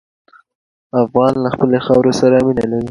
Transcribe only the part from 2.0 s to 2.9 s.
سره مینه لري.